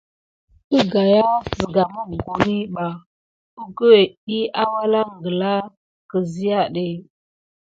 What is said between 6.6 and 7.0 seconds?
ɗe.